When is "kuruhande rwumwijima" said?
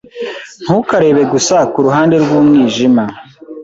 1.73-3.03